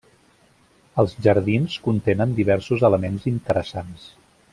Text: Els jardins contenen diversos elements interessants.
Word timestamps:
Els 1.03 1.11
jardins 1.27 1.75
contenen 1.87 2.33
diversos 2.39 2.87
elements 2.91 3.29
interessants. 3.33 4.09